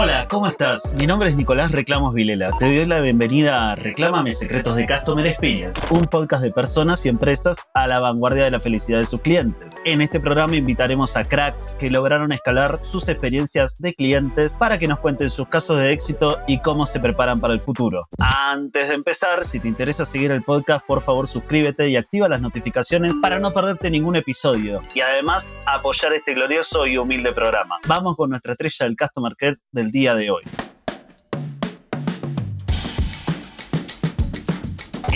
[0.00, 0.94] Hola, ¿cómo estás?
[0.96, 2.52] Mi nombre es Nicolás Reclamos Vilela.
[2.60, 7.08] Te doy la bienvenida a Reclámame Secretos de Customer Experience, un podcast de personas y
[7.08, 9.68] empresas a la vanguardia de la felicidad de sus clientes.
[9.84, 14.86] En este programa invitaremos a cracks que lograron escalar sus experiencias de clientes para que
[14.86, 18.06] nos cuenten sus casos de éxito y cómo se preparan para el futuro.
[18.20, 22.40] Antes de empezar, si te interesa seguir el podcast, por favor suscríbete y activa las
[22.40, 27.78] notificaciones para no perderte ningún episodio y además apoyar este glorioso y humilde programa.
[27.88, 30.42] Vamos con nuestra estrella del Customer Care del día de hoy.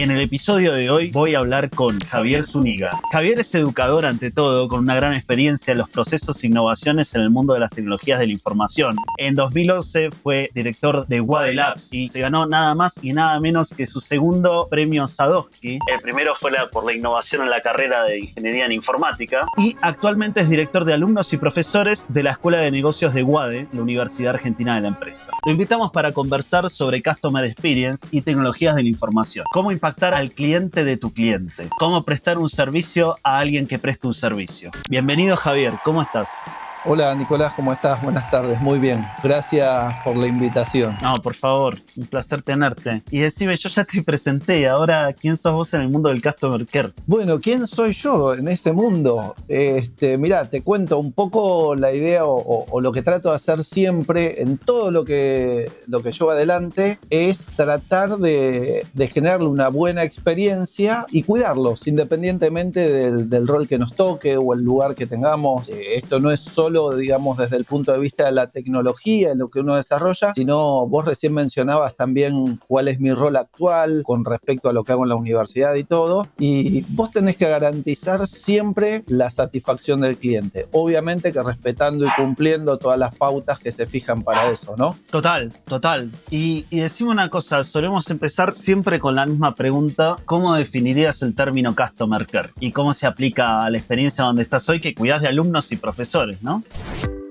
[0.03, 2.91] En el episodio de hoy voy a hablar con Javier Zuniga.
[3.13, 7.21] Javier es educador ante todo, con una gran experiencia en los procesos e innovaciones en
[7.21, 8.97] el mundo de las tecnologías de la información.
[9.19, 13.71] En 2011 fue director de Wade Labs y se ganó nada más y nada menos
[13.71, 15.79] que su segundo premio Sadowski.
[15.87, 20.41] El primero fue por la innovación en la carrera de Ingeniería en Informática y actualmente
[20.41, 24.35] es director de alumnos y profesores de la Escuela de Negocios de WADE, la Universidad
[24.35, 25.31] Argentina de la Empresa.
[25.47, 29.45] Lo invitamos para conversar sobre Customer Experience y tecnologías de la información.
[29.53, 31.69] ¿Cómo al cliente de tu cliente.
[31.79, 34.71] Cómo prestar un servicio a alguien que preste un servicio.
[34.89, 36.31] Bienvenido Javier, ¿cómo estás?
[36.85, 38.03] Hola Nicolás, ¿cómo estás?
[38.03, 39.07] Buenas tardes, muy bien.
[39.23, 40.97] Gracias por la invitación.
[41.01, 43.03] No, por favor, un placer tenerte.
[43.09, 46.67] Y decime, yo ya te presenté, ahora, ¿quién sos vos en el mundo del Customer
[46.67, 46.91] Care?
[47.07, 49.37] Bueno, ¿quién soy yo en ese mundo?
[49.47, 54.43] Este, mira, te cuento un poco la idea o, lo que trato de hacer siempre
[54.43, 60.03] en todo lo que, lo que llevo adelante es tratar de, de generarle una buena
[60.03, 65.69] experiencia y cuidarlos, independientemente del, del, rol que nos toque o el lugar que tengamos.
[65.69, 69.39] Eh, esto no es solo digamos, desde el punto de vista de la tecnología, en
[69.39, 74.25] lo que uno desarrolla, sino vos recién mencionabas también cuál es mi rol actual con
[74.25, 76.29] respecto a lo que hago en la universidad y todo.
[76.39, 80.67] Y vos tenés que garantizar siempre la satisfacción del cliente.
[80.73, 84.97] Obviamente que respetando y cumpliendo todas las pautas que se fijan para eso, ¿no?
[85.11, 86.11] Total, total.
[86.31, 90.17] Y, y decime una cosa, solemos empezar siempre con la misma pregunta.
[90.25, 92.51] ¿Cómo definirías el término Customer Care?
[92.61, 95.77] ¿Y cómo se aplica a la experiencia donde estás hoy que cuidas de alumnos y
[95.77, 96.62] profesores, ¿no?
[96.71, 97.22] now.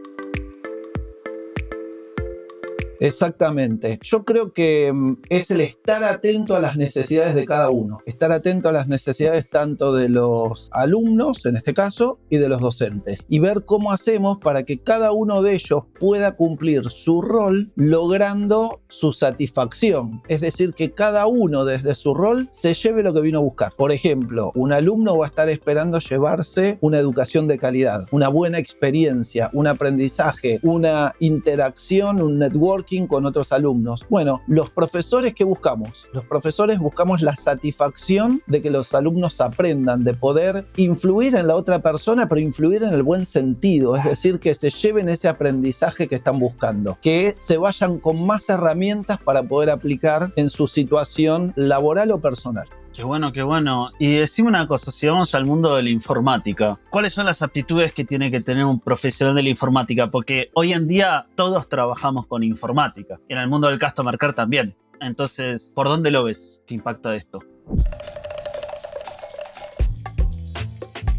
[3.02, 3.98] Exactamente.
[4.04, 8.32] Yo creo que mm, es el estar atento a las necesidades de cada uno, estar
[8.32, 13.26] atento a las necesidades tanto de los alumnos, en este caso, y de los docentes,
[13.28, 18.82] y ver cómo hacemos para que cada uno de ellos pueda cumplir su rol logrando
[18.88, 20.22] su satisfacción.
[20.28, 23.74] Es decir, que cada uno desde su rol se lleve lo que vino a buscar.
[23.76, 28.60] Por ejemplo, un alumno va a estar esperando llevarse una educación de calidad, una buena
[28.60, 34.06] experiencia, un aprendizaje, una interacción, un networking con otros alumnos.
[34.10, 40.04] Bueno, los profesores que buscamos, los profesores buscamos la satisfacción de que los alumnos aprendan,
[40.04, 44.40] de poder influir en la otra persona, pero influir en el buen sentido, es decir,
[44.40, 49.44] que se lleven ese aprendizaje que están buscando, que se vayan con más herramientas para
[49.44, 52.68] poder aplicar en su situación laboral o personal.
[52.94, 53.90] Qué bueno, qué bueno.
[54.00, 57.94] Y decime una cosa, si vamos al mundo de la informática, ¿cuáles son las aptitudes
[57.94, 60.08] que tiene que tener un profesional de la informática?
[60.08, 63.18] Porque hoy en día todos trabajamos con informática.
[63.30, 64.76] Y en el mundo del customer care también.
[65.00, 66.62] Entonces, ¿por dónde lo ves?
[66.68, 67.40] ¿Qué impacta esto?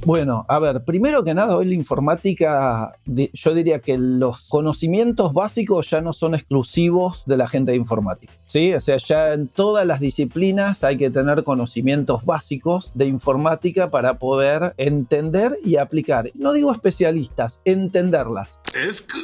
[0.05, 5.91] Bueno, a ver, primero que nada, hoy la informática, yo diría que los conocimientos básicos
[5.91, 8.75] ya no son exclusivos de la gente de informática, ¿sí?
[8.75, 14.19] O sea, ya en todas las disciplinas hay que tener conocimientos básicos de informática para
[14.19, 16.31] poder entender y aplicar.
[16.35, 18.59] No digo especialistas, entenderlas.
[18.75, 19.19] Es que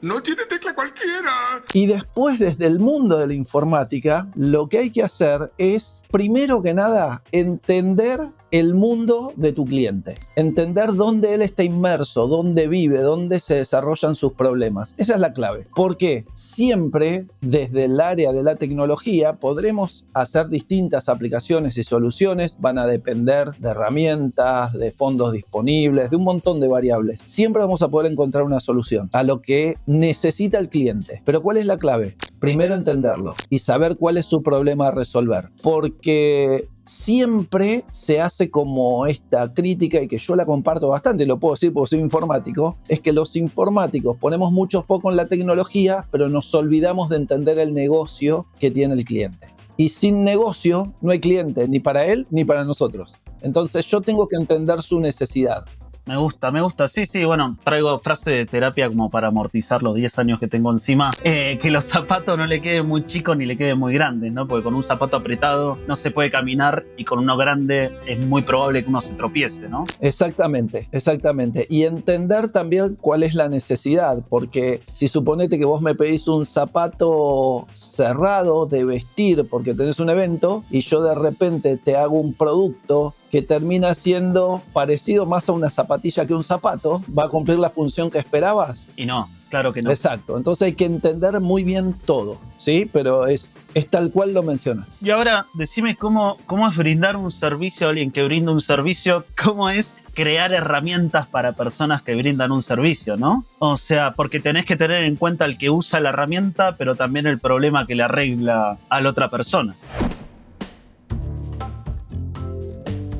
[0.00, 1.30] no tiene tecla cualquiera.
[1.72, 6.62] Y después, desde el mundo de la informática, lo que hay que hacer es, primero
[6.62, 13.00] que nada, entender el mundo de tu cliente, entender dónde él está inmerso, dónde vive,
[13.00, 14.94] dónde se desarrollan sus problemas.
[14.98, 21.08] Esa es la clave, porque siempre desde el área de la tecnología podremos hacer distintas
[21.08, 26.68] aplicaciones y soluciones, van a depender de herramientas, de fondos disponibles, de un montón de
[26.68, 27.20] variables.
[27.24, 31.22] Siempre vamos a poder encontrar una solución a lo que necesita el cliente.
[31.24, 32.16] Pero ¿cuál es la clave?
[32.38, 35.50] Primero entenderlo y saber cuál es su problema a resolver.
[35.62, 41.54] Porque siempre se hace como esta crítica y que yo la comparto bastante, lo puedo
[41.54, 46.28] decir porque soy informático, es que los informáticos ponemos mucho foco en la tecnología, pero
[46.28, 49.48] nos olvidamos de entender el negocio que tiene el cliente.
[49.76, 53.16] Y sin negocio no hay cliente, ni para él ni para nosotros.
[53.42, 55.66] Entonces yo tengo que entender su necesidad.
[56.06, 56.86] Me gusta, me gusta.
[56.86, 60.70] Sí, sí, bueno, traigo frase de terapia como para amortizar los 10 años que tengo
[60.70, 61.08] encima.
[61.24, 64.46] Eh, que los zapatos no le queden muy chicos ni le queden muy grandes, ¿no?
[64.46, 68.42] Porque con un zapato apretado no se puede caminar y con uno grande es muy
[68.42, 69.82] probable que uno se tropiece, ¿no?
[69.98, 71.66] Exactamente, exactamente.
[71.68, 76.46] Y entender también cuál es la necesidad, porque si suponete que vos me pedís un
[76.46, 82.32] zapato cerrado de vestir porque tenés un evento y yo de repente te hago un
[82.32, 87.58] producto que termina siendo parecido más a una zapatilla que un zapato, ¿va a cumplir
[87.58, 88.94] la función que esperabas?
[88.96, 89.90] Y no, claro que no.
[89.90, 92.88] Exacto, entonces hay que entender muy bien todo, ¿sí?
[92.90, 94.88] Pero es, es tal cual lo mencionas.
[95.02, 99.26] Y ahora, decime cómo, cómo es brindar un servicio a alguien que brinda un servicio,
[99.36, 103.44] cómo es crear herramientas para personas que brindan un servicio, ¿no?
[103.58, 107.26] O sea, porque tenés que tener en cuenta el que usa la herramienta, pero también
[107.26, 109.76] el problema que le arregla a la otra persona.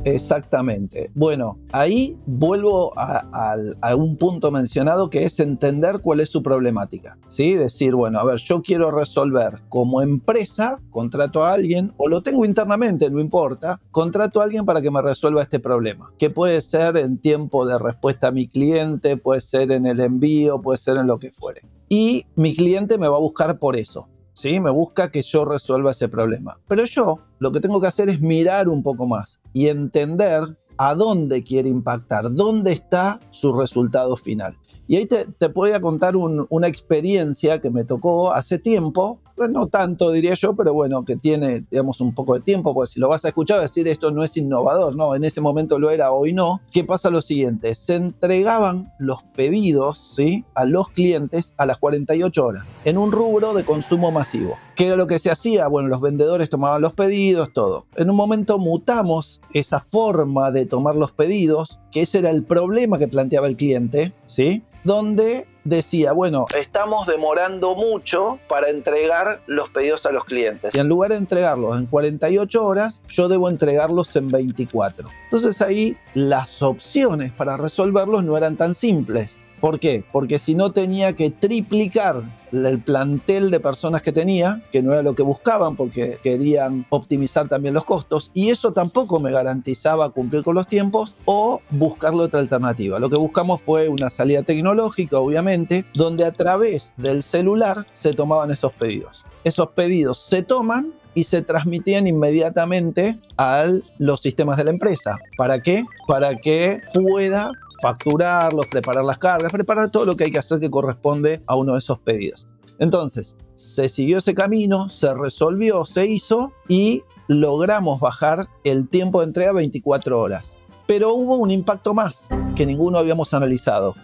[0.07, 1.11] Exactamente.
[1.15, 3.57] Bueno, ahí vuelvo a,
[3.97, 7.19] un punto mencionado que es entender cuál es su problemática.
[7.27, 7.55] ¿sí?
[7.55, 12.45] Decir, bueno, a ver, yo quiero resolver como empresa, contrato a alguien, o lo tengo
[12.45, 16.13] internamente, no importa, contrato a alguien para que me resuelva este problema.
[16.21, 20.63] Que puede ser en tiempo de respuesta a mi cliente, puede ser en el envío,
[20.63, 21.63] puede ser en lo que fuere.
[21.89, 24.07] Y mi cliente me va a buscar por eso.
[24.37, 24.61] ¿Sí?
[24.61, 26.61] Me busca que yo resuelva ese problema.
[26.69, 30.95] Pero yo lo que tengo que hacer es mirar un poco más y entender a
[30.95, 34.57] dónde quiere impactar, dónde está su resultado final.
[34.87, 39.67] Y ahí te, te voy a contar una experiencia que me tocó hace tiempo, no
[39.67, 43.09] tanto diría yo, pero bueno, que tiene, digamos, un poco de tiempo, porque si lo
[43.09, 46.33] vas a escuchar, decir esto no es innovador, no, en ese momento lo era, hoy
[46.33, 46.61] no.
[46.73, 47.75] ¿Qué pasa lo siguiente?
[47.75, 50.45] Se entregaban los pedidos, ¿sí?
[50.55, 54.57] A los clientes a las 48 horas, en un rubro de consumo masivo.
[54.75, 55.69] ¿Qué era lo que se hacía?
[55.69, 57.87] Bueno, los vendedores tomaban los pedidos, todo.
[57.97, 62.99] En un momento mutamos esa forma de tomar los pedidos, que ese era el problema
[62.99, 64.63] que planteaba el cliente, ¿sí?
[64.87, 70.75] donde decía, bueno, estamos demorando mucho para entregar los pedidos a los clientes.
[70.75, 75.09] Y en lugar de entregarlos en 48 horas, yo debo entregarlos en 24.
[75.25, 79.39] Entonces ahí las opciones para resolverlos no eran tan simples.
[79.61, 80.05] ¿Por qué?
[80.13, 82.23] Porque si no tenía que triplicar
[82.53, 87.49] el plantel de personas que tenía, que no era lo que buscaban porque querían optimizar
[87.49, 92.41] también los costos, y eso tampoco me garantizaba cumplir con los tiempos o buscarle otra
[92.41, 92.99] alternativa.
[92.99, 98.51] Lo que buscamos fue una salida tecnológica, obviamente, donde a través del celular se tomaban
[98.51, 99.25] esos pedidos.
[99.45, 103.65] Esos pedidos se toman y se transmitían inmediatamente a
[103.99, 105.17] los sistemas de la empresa.
[105.39, 105.85] ¿Para qué?
[106.07, 107.51] Para que pueda
[107.83, 111.75] facturarlos, preparar las cargas, preparar todo lo que hay que hacer que corresponde a uno
[111.75, 112.47] de esos pedidos.
[112.79, 119.27] Entonces, se siguió ese camino, se resolvió, se hizo y logramos bajar el tiempo de
[119.27, 120.57] entrega a 24 horas.
[120.87, 123.95] Pero hubo un impacto más que ninguno habíamos analizado.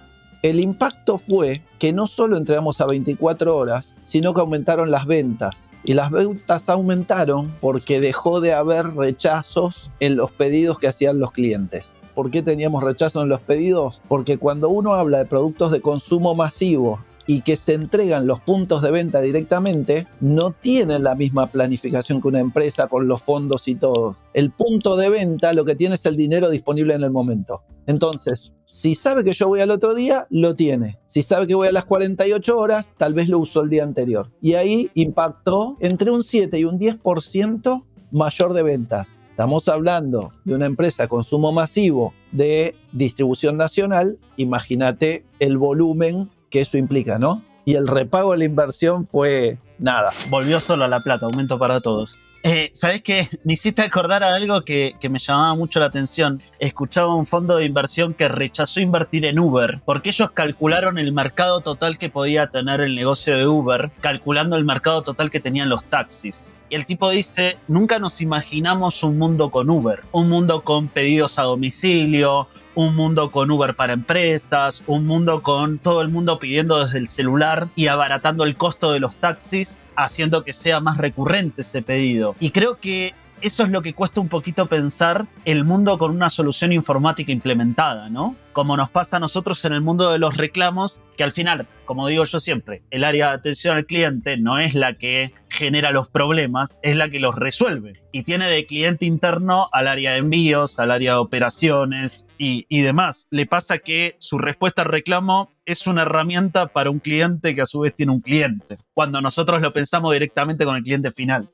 [0.43, 5.71] El impacto fue que no solo entregamos a 24 horas, sino que aumentaron las ventas.
[5.85, 11.31] Y las ventas aumentaron porque dejó de haber rechazos en los pedidos que hacían los
[11.31, 11.95] clientes.
[12.14, 14.03] ¿Por qué teníamos rechazo en los pedidos?
[14.09, 18.82] Porque cuando uno habla de productos de consumo masivo y que se entregan los puntos
[18.82, 23.76] de venta directamente, no tienen la misma planificación que una empresa con los fondos y
[23.76, 24.17] todo.
[24.35, 27.62] El punto de venta lo que tiene es el dinero disponible en el momento.
[27.87, 30.99] Entonces, si sabe que yo voy al otro día, lo tiene.
[31.06, 34.31] Si sabe que voy a las 48 horas, tal vez lo usó el día anterior.
[34.41, 39.14] Y ahí impactó entre un 7 y un 10% mayor de ventas.
[39.32, 46.61] Estamos hablando de una empresa de consumo masivo de distribución nacional, imagínate el volumen que
[46.61, 47.43] eso implica, ¿no?
[47.64, 50.11] Y el repago de la inversión fue nada.
[50.28, 52.18] Volvió solo a la plata, aumento para todos.
[52.44, 53.26] Eh, ¿Sabes qué?
[53.44, 56.42] Me hiciste acordar a algo que, que, me llamaba mucho la atención.
[56.58, 61.61] Escuchaba un fondo de inversión que rechazó invertir en Uber porque ellos calcularon el mercado
[61.61, 65.84] total que podía tener el negocio de Uber, calculando el mercado total que tenían los
[65.84, 66.50] taxis.
[66.68, 71.38] Y el tipo dice, nunca nos imaginamos un mundo con Uber, un mundo con pedidos
[71.38, 76.85] a domicilio, un mundo con Uber para empresas, un mundo con todo el mundo pidiendo
[76.85, 81.62] desde el celular y abaratando el costo de los taxis, haciendo que sea más recurrente
[81.62, 82.35] ese pedido.
[82.41, 86.30] Y creo que eso es lo que cuesta un poquito pensar el mundo con una
[86.30, 88.37] solución informática implementada, ¿no?
[88.52, 92.06] Como nos pasa a nosotros en el mundo de los reclamos, que al final, como
[92.06, 96.08] digo yo siempre, el área de atención al cliente no es la que genera los
[96.08, 98.00] problemas, es la que los resuelve.
[98.12, 102.82] Y tiene de cliente interno al área de envíos, al área de operaciones y, y
[102.82, 103.26] demás.
[103.30, 107.66] Le pasa que su respuesta al reclamo es una herramienta para un cliente que a
[107.66, 111.49] su vez tiene un cliente, cuando nosotros lo pensamos directamente con el cliente final.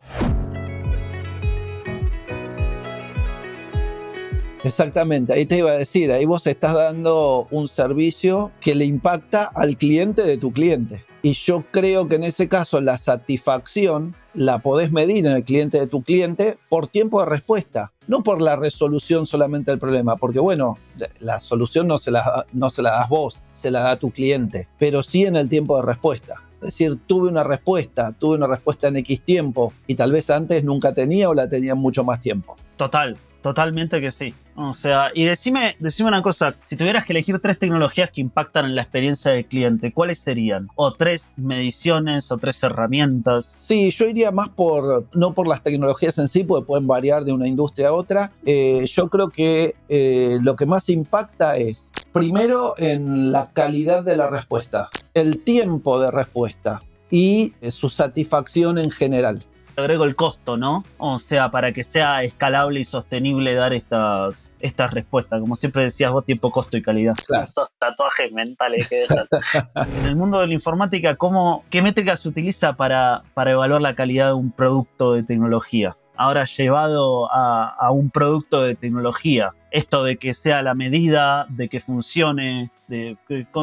[4.65, 9.45] Exactamente, ahí te iba a decir, ahí vos estás dando un servicio que le impacta
[9.45, 11.05] al cliente de tu cliente.
[11.23, 15.81] Y yo creo que en ese caso la satisfacción la podés medir en el cliente
[15.81, 20.39] de tu cliente por tiempo de respuesta, no por la resolución solamente del problema, porque
[20.39, 20.79] bueno,
[21.19, 24.69] la solución no se la, no se la das vos, se la da tu cliente,
[24.79, 26.43] pero sí en el tiempo de respuesta.
[26.55, 30.65] Es decir, tuve una respuesta, tuve una respuesta en X tiempo y tal vez antes
[30.65, 32.57] nunca tenía o la tenía mucho más tiempo.
[32.77, 34.35] Total, Totalmente que sí.
[34.57, 38.65] O sea, y decime, decime una cosa, si tuvieras que elegir tres tecnologías que impactan
[38.65, 40.69] en la experiencia del cliente, ¿cuáles serían?
[40.75, 43.55] ¿O tres mediciones o tres herramientas?
[43.59, 47.33] Sí, yo iría más por, no por las tecnologías en sí, porque pueden variar de
[47.33, 48.33] una industria a otra.
[48.45, 54.17] Eh, yo creo que eh, lo que más impacta es, primero, en la calidad de
[54.17, 59.45] la respuesta, el tiempo de respuesta y eh, su satisfacción en general
[59.79, 60.85] agrego el costo, ¿no?
[60.99, 65.41] O sea, para que sea escalable y sostenible dar estas, estas respuestas.
[65.41, 67.15] Como siempre decías vos, tiempo, costo y calidad.
[67.27, 67.45] Claro.
[67.45, 69.05] Estos tatuajes mentales que
[69.99, 73.95] En el mundo de la informática, ¿cómo, ¿qué métricas se utiliza para, para evaluar la
[73.95, 75.97] calidad de un producto de tecnología?
[76.17, 81.69] Ahora llevado a, a un producto de tecnología, esto de que sea la medida, de
[81.69, 83.17] que funcione, de,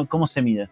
[0.08, 0.70] ¿cómo se mide?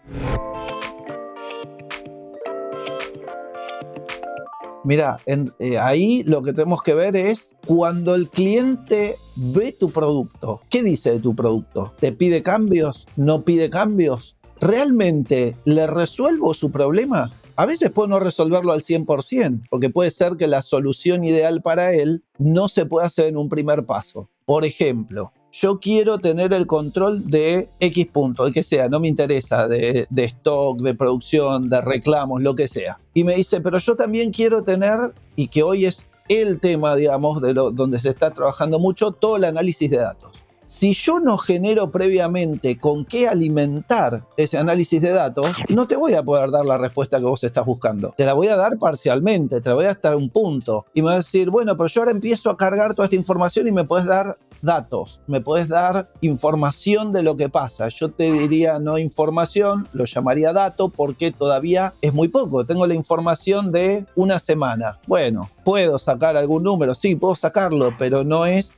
[4.84, 10.60] Mira, eh, ahí lo que tenemos que ver es cuando el cliente ve tu producto,
[10.68, 11.94] ¿qué dice de tu producto?
[11.98, 13.08] ¿Te pide cambios?
[13.16, 14.36] ¿No pide cambios?
[14.60, 17.32] ¿Realmente le resuelvo su problema?
[17.56, 21.94] A veces puedo no resolverlo al 100%, porque puede ser que la solución ideal para
[21.94, 24.28] él no se pueda hacer en un primer paso.
[24.44, 29.06] Por ejemplo, yo quiero tener el control de X punto, el que sea, no me
[29.06, 32.98] interesa, de, stock, de producción, de reclamos, lo que sea.
[33.14, 34.98] Y me dice, pero yo también quiero tener,
[35.36, 39.36] y que hoy es el tema, digamos, de lo, donde se está trabajando mucho, todo
[39.36, 40.32] el análisis de datos.
[40.66, 46.14] Si yo no genero previamente con qué alimentar ese análisis de datos, no te voy
[46.14, 48.14] a poder dar la respuesta que vos estás buscando.
[48.16, 50.86] Te la voy a dar parcialmente, te la voy a dar un punto.
[50.94, 53.68] Y me vas a decir, bueno, pero yo ahora empiezo a cargar toda esta información
[53.68, 57.88] y me puedes dar datos, me puedes dar información de lo que pasa.
[57.88, 62.64] Yo te diría no información, lo llamaría dato porque todavía es muy poco.
[62.64, 64.98] Tengo la información de una semana.
[65.06, 68.72] Bueno, puedo sacar algún número, sí, puedo sacarlo, pero no es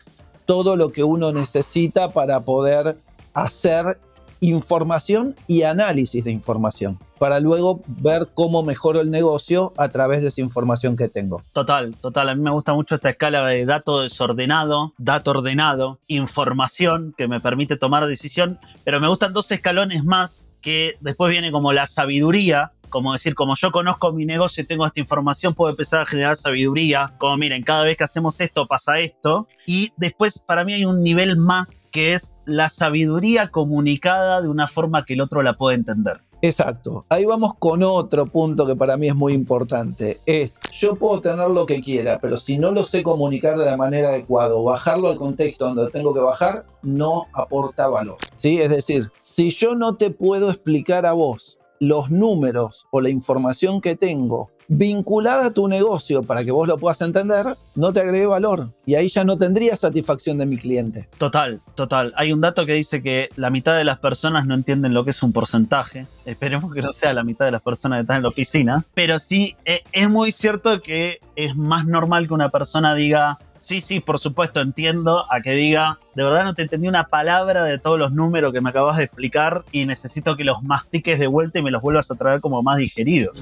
[0.46, 2.98] todo lo que uno necesita para poder
[3.34, 3.98] hacer
[4.40, 10.28] información y análisis de información, para luego ver cómo mejoro el negocio a través de
[10.28, 11.42] esa información que tengo.
[11.52, 12.28] Total, total.
[12.28, 17.40] A mí me gusta mucho esta escala de dato desordenado, dato ordenado, información que me
[17.40, 22.72] permite tomar decisión, pero me gustan dos escalones más que después viene como la sabiduría,
[22.88, 26.36] como decir, como yo conozco mi negocio y tengo esta información, puedo empezar a generar
[26.36, 29.46] sabiduría, como miren, cada vez que hacemos esto pasa esto.
[29.66, 34.68] Y después para mí hay un nivel más que es la sabiduría comunicada de una
[34.68, 36.20] forma que el otro la pueda entender.
[36.42, 37.04] Exacto.
[37.08, 40.20] Ahí vamos con otro punto que para mí es muy importante.
[40.26, 43.76] Es, yo puedo tener lo que quiera, pero si no lo sé comunicar de la
[43.76, 48.16] manera adecuada o bajarlo al contexto donde tengo que bajar, no aporta valor.
[48.36, 48.60] ¿Sí?
[48.60, 53.80] Es decir, si yo no te puedo explicar a vos los números o la información
[53.80, 58.26] que tengo vinculada a tu negocio para que vos lo puedas entender, no te agregue
[58.26, 58.70] valor.
[58.84, 61.08] Y ahí ya no tendría satisfacción de mi cliente.
[61.18, 62.12] Total, total.
[62.16, 65.10] Hay un dato que dice que la mitad de las personas no entienden lo que
[65.10, 66.06] es un porcentaje.
[66.24, 68.84] Esperemos que no sea la mitad de las personas que están en la oficina.
[68.94, 73.80] Pero sí, eh, es muy cierto que es más normal que una persona diga, Sí,
[73.80, 77.80] sí, por supuesto, entiendo a que diga, de verdad no te entendí una palabra de
[77.80, 81.58] todos los números que me acabas de explicar y necesito que los mastiques de vuelta
[81.58, 83.36] y me los vuelvas a traer como más digeridos.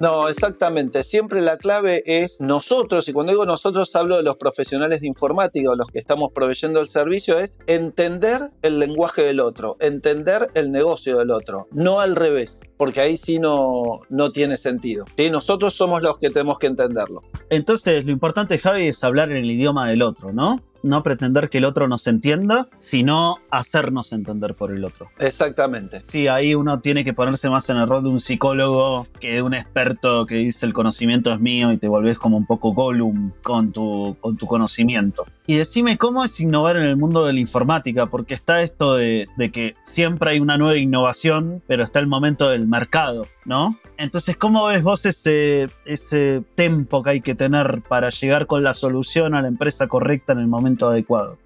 [0.00, 1.04] No, exactamente.
[1.04, 5.70] Siempre la clave es nosotros, y cuando digo nosotros hablo de los profesionales de informática
[5.70, 10.70] o los que estamos proveyendo el servicio, es entender el lenguaje del otro, entender el
[10.70, 15.04] negocio del otro, no al revés, porque ahí sí no, no tiene sentido.
[15.30, 17.20] Nosotros somos los que tenemos que entenderlo.
[17.50, 20.60] Entonces, lo importante, Javi, es hablar en el idioma del otro, ¿no?
[20.82, 25.10] No pretender que el otro nos entienda, sino hacernos entender por el otro.
[25.18, 26.02] Exactamente.
[26.04, 29.42] Sí, ahí uno tiene que ponerse más en el rol de un psicólogo que de
[29.42, 33.32] un experto que dice el conocimiento es mío y te volvés como un poco Gollum
[33.42, 35.26] con tu, con tu conocimiento.
[35.46, 39.28] Y decime cómo es innovar en el mundo de la informática, porque está esto de,
[39.36, 43.76] de que siempre hay una nueva innovación, pero está el momento del mercado, ¿no?
[43.96, 48.74] Entonces, ¿cómo ves vos ese, ese tempo que hay que tener para llegar con la
[48.74, 51.38] solución a la empresa correcta en el momento adecuado.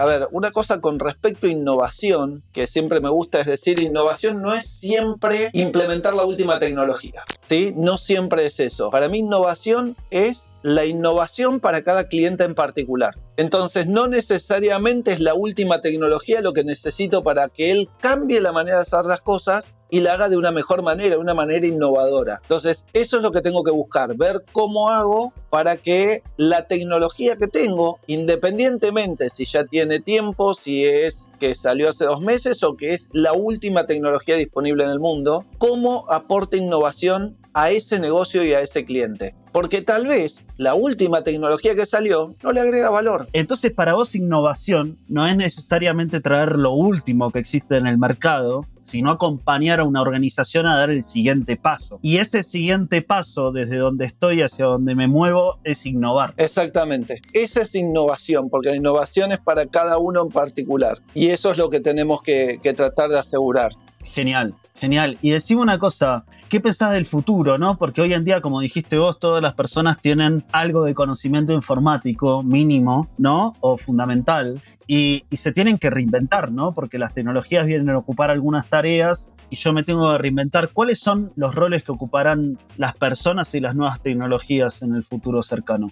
[0.00, 4.40] A ver, una cosa con respecto a innovación, que siempre me gusta es decir, innovación
[4.40, 7.22] no es siempre implementar la última tecnología.
[7.50, 7.74] ¿sí?
[7.76, 8.88] No siempre es eso.
[8.90, 13.18] Para mí innovación es la innovación para cada cliente en particular.
[13.36, 18.52] Entonces, no necesariamente es la última tecnología lo que necesito para que él cambie la
[18.52, 21.66] manera de hacer las cosas y la haga de una mejor manera, de una manera
[21.66, 22.40] innovadora.
[22.42, 27.36] Entonces, eso es lo que tengo que buscar, ver cómo hago para que la tecnología
[27.36, 32.76] que tengo, independientemente si ya tiene tiempo, si es que salió hace dos meses o
[32.76, 38.44] que es la última tecnología disponible en el mundo, cómo aporte innovación a ese negocio
[38.44, 39.34] y a ese cliente.
[39.52, 43.28] Porque tal vez la última tecnología que salió no le agrega valor.
[43.32, 48.64] Entonces, para vos, innovación no es necesariamente traer lo último que existe en el mercado,
[48.80, 51.98] sino acompañar a una organización a dar el siguiente paso.
[52.00, 56.34] Y ese siguiente paso, desde donde estoy hacia donde me muevo, es innovar.
[56.36, 57.20] Exactamente.
[57.32, 60.98] Esa es innovación, porque la innovación es para cada uno en particular.
[61.12, 63.72] Y eso es lo que tenemos que, que tratar de asegurar.
[64.12, 65.18] Genial, genial.
[65.22, 67.76] Y decime una cosa, ¿qué pensás del futuro, no?
[67.78, 72.42] Porque hoy en día, como dijiste vos, todas las personas tienen algo de conocimiento informático
[72.42, 73.52] mínimo, ¿no?
[73.60, 74.60] O fundamental.
[74.88, 76.74] Y, y, se tienen que reinventar, ¿no?
[76.74, 80.70] Porque las tecnologías vienen a ocupar algunas tareas y yo me tengo que reinventar.
[80.70, 85.44] ¿Cuáles son los roles que ocuparán las personas y las nuevas tecnologías en el futuro
[85.44, 85.90] cercano?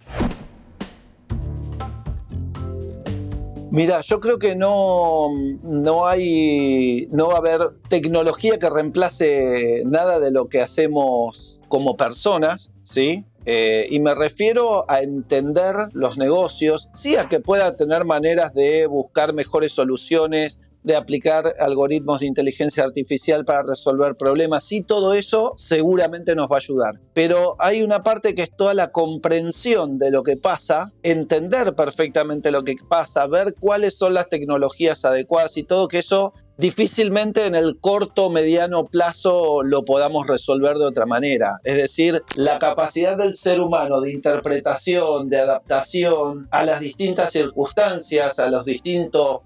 [3.71, 5.29] Mira, yo creo que no,
[5.63, 11.97] no hay, no va a haber tecnología que reemplace nada de lo que hacemos como
[11.97, 13.27] personas, ¿sí?
[13.45, 18.87] Eh, y me refiero a entender los negocios, sí a que pueda tener maneras de
[18.87, 25.53] buscar mejores soluciones de aplicar algoritmos de inteligencia artificial para resolver problemas y todo eso
[25.57, 27.01] seguramente nos va a ayudar.
[27.15, 32.51] Pero hay una parte que es toda la comprensión de lo que pasa, entender perfectamente
[32.51, 37.55] lo que pasa, ver cuáles son las tecnologías adecuadas y todo que eso difícilmente en
[37.55, 41.61] el corto o mediano plazo lo podamos resolver de otra manera.
[41.65, 48.39] Es decir, la capacidad del ser humano de interpretación, de adaptación a las distintas circunstancias,
[48.39, 48.99] a las distintas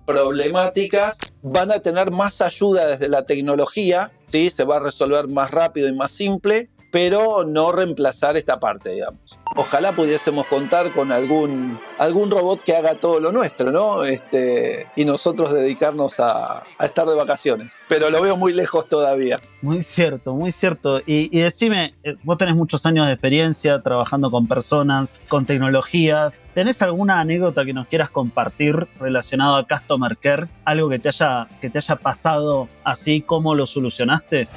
[0.07, 4.49] problemáticas, van a tener más ayuda desde la tecnología, ¿sí?
[4.49, 9.39] se va a resolver más rápido y más simple, pero no reemplazar esta parte, digamos.
[9.57, 14.05] Ojalá pudiésemos contar con algún, algún robot que haga todo lo nuestro, ¿no?
[14.05, 17.73] Este, y nosotros dedicarnos a, estar de vacaciones.
[17.89, 19.39] Pero lo veo muy lejos todavía.
[19.63, 21.01] Muy cierto, muy cierto.
[21.01, 26.43] Y, y decime, eh, vos tenés muchos años de experiencia trabajando con personas, con tecnologías.
[26.55, 30.49] ¿Tenés alguna anécdota que nos quieras compartir relacionado a Customer Care?
[30.67, 34.49] Algo que te haya, que te haya pasado así, ¿cómo lo solucionaste?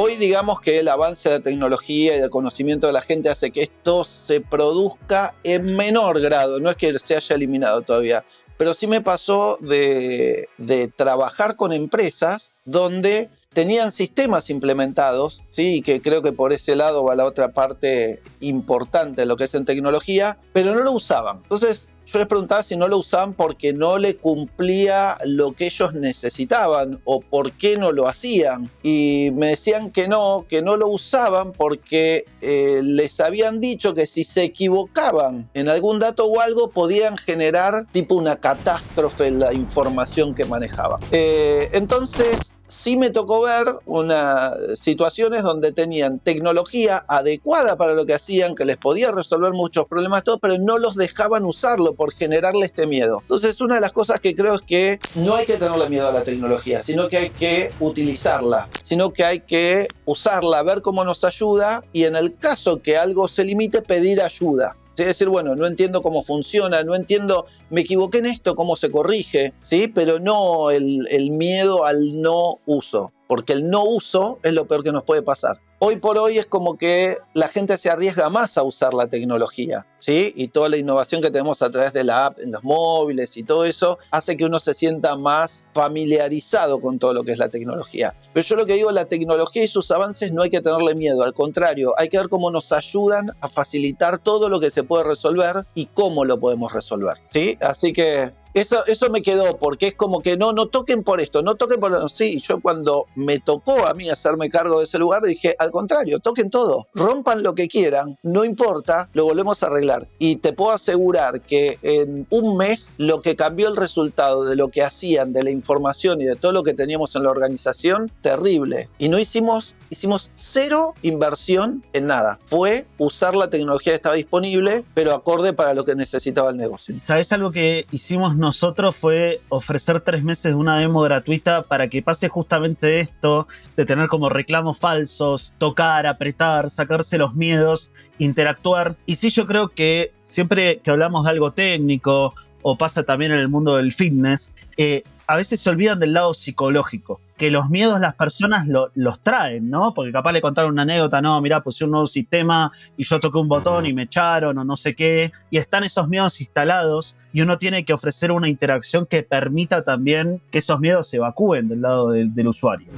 [0.00, 3.62] Hoy digamos que el avance de tecnología y del conocimiento de la gente hace que
[3.62, 8.24] esto se produzca en menor grado, no es que se haya eliminado todavía,
[8.56, 10.48] pero sí me pasó de,
[10.94, 15.82] trabajar con empresas donde tenían sistemas implementados, ¿sí?
[15.82, 19.64] que creo que por ese lado va la otra parte importante lo que es en
[19.64, 21.38] tecnología, pero no lo usaban.
[21.38, 25.92] Entonces yo les preguntaba si no lo usaban porque no le cumplía lo que ellos
[25.92, 28.70] necesitaban o por qué no lo hacían.
[28.82, 34.06] Y me decían que no, que no lo usaban porque eh, les habían dicho que
[34.06, 39.52] si se equivocaban en algún dato o algo podían generar tipo una catástrofe en la
[39.52, 41.00] información que manejaban.
[41.12, 48.14] Eh, entonces sí me tocó ver unas situaciones donde tenían tecnología adecuada para lo que
[48.14, 52.86] hacían, que les podía resolver muchos problemas, pero no los dejaban usarlo por generarle este
[52.86, 53.18] miedo.
[53.22, 56.12] Entonces, una de las cosas que creo es que no hay que tenerle miedo a
[56.12, 61.24] la tecnología, sino que hay que utilizarla, sino que hay que usarla, ver cómo nos
[61.24, 64.76] ayuda y en el caso que algo se limite, pedir ayuda.
[65.00, 68.90] Es decir, bueno, no entiendo cómo funciona, no entiendo, me equivoqué en esto, cómo se
[68.90, 69.88] corrige, ¿sí?
[69.88, 74.82] Pero no el, el miedo al no uso, porque el no uso es lo peor
[74.82, 78.58] que nos puede pasar hoy por hoy es como que la gente se arriesga más
[78.58, 80.32] a usar la tecnología, ¿sí?
[80.36, 83.44] Y toda la innovación que tenemos a través de la app en los móviles y
[83.44, 87.48] todo eso hace que uno se sienta más familiarizado con todo lo que es la
[87.48, 88.14] tecnología.
[88.32, 91.22] Pero yo lo que digo, la tecnología y sus avances no hay que tenerle miedo,
[91.22, 95.04] al contrario, hay que ver cómo nos ayudan a facilitar todo lo que se puede
[95.04, 97.56] resolver y cómo lo podemos resolver, ¿sí?
[97.60, 101.42] Así que eso, eso me quedó, porque es como que no, no toquen por esto,
[101.42, 102.08] no toquen por esto.
[102.08, 106.18] Sí, yo cuando me tocó a mí hacerme cargo de ese lugar, dije, al contrario,
[106.18, 110.08] toquen todo, rompan lo que quieran, no importa, lo volvemos a arreglar.
[110.18, 114.68] Y te puedo asegurar que en un mes lo que cambió el resultado de lo
[114.68, 118.88] que hacían, de la información y de todo lo que teníamos en la organización, terrible.
[118.98, 122.38] Y no hicimos, hicimos cero inversión en nada.
[122.46, 126.94] Fue usar la tecnología que estaba disponible, pero acorde para lo que necesitaba el negocio.
[126.98, 128.47] ¿Sabes algo que hicimos nosotros?
[128.48, 133.84] Nosotros fue ofrecer tres meses de una demo gratuita para que pase justamente esto de
[133.84, 138.96] tener como reclamos falsos, tocar, apretar, sacarse los miedos, interactuar.
[139.04, 143.38] Y sí, yo creo que siempre que hablamos de algo técnico o pasa también en
[143.38, 148.00] el mundo del fitness, eh, a veces se olvidan del lado psicológico, que los miedos
[148.00, 149.92] las personas los traen, ¿no?
[149.92, 153.36] Porque capaz le contaron una anécdota, no, mira, puse un nuevo sistema y yo toqué
[153.36, 157.42] un botón y me echaron o no sé qué, y están esos miedos instalados y
[157.42, 161.82] uno tiene que ofrecer una interacción que permita también que esos miedos se evacúen del
[161.82, 162.88] lado del usuario.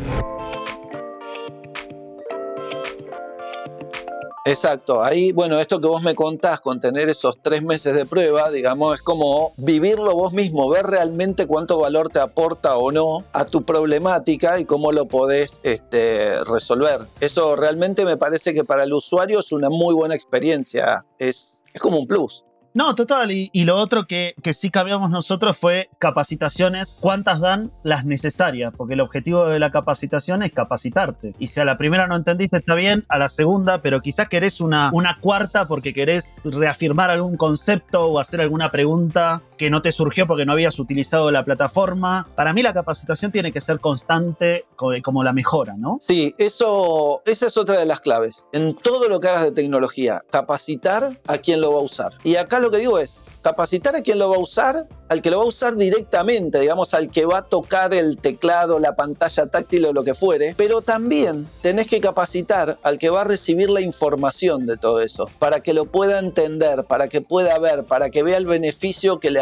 [4.51, 8.51] Exacto, ahí, bueno, esto que vos me contás con tener esos tres meses de prueba,
[8.51, 13.45] digamos, es como vivirlo vos mismo, ver realmente cuánto valor te aporta o no a
[13.45, 17.03] tu problemática y cómo lo podés este, resolver.
[17.21, 21.81] Eso realmente me parece que para el usuario es una muy buena experiencia, es, es
[21.81, 22.45] como un plus.
[22.73, 23.31] No, total.
[23.33, 26.99] Y, lo otro que, que, sí cambiamos nosotros fue capacitaciones.
[27.01, 27.73] ¿Cuántas dan?
[27.83, 31.35] Las necesarias, porque el objetivo de la capacitación es capacitarte.
[31.39, 34.61] Y si a la primera no entendiste, está bien, a la segunda, pero quizás querés
[34.61, 39.93] una, una cuarta porque querés reafirmar algún concepto o hacer alguna pregunta que no te
[39.93, 42.27] surgió porque no habías utilizado la plataforma.
[42.35, 45.99] Para mí la capacitación tiene que ser constante como la mejora, ¿no?
[46.01, 48.47] Sí, eso, esa es otra de las claves.
[48.55, 52.15] En todo lo que hagas de tecnología, capacitar a quien lo va a usar.
[52.25, 55.31] Y acá lo que digo es, capacitar a quien lo va a usar, al que
[55.31, 59.47] lo va a usar directamente, digamos, al que va a tocar el teclado, la pantalla
[59.47, 63.69] táctil o lo que fuere, pero también tenés que capacitar al que va a recibir
[63.69, 68.09] la información de todo eso, para que lo pueda entender, para que pueda ver, para
[68.11, 69.41] que vea el beneficio que le